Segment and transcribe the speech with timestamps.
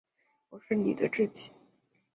[0.49, 1.53] 我喜欢你的志气